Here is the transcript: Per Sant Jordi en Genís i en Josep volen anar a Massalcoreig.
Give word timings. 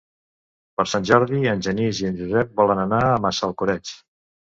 Per 0.81 0.85
Sant 0.93 1.05
Jordi 1.09 1.45
en 1.53 1.63
Genís 1.69 2.01
i 2.01 2.09
en 2.11 2.19
Josep 2.25 2.59
volen 2.65 2.85
anar 2.89 3.07
a 3.07 3.25
Massalcoreig. 3.29 3.99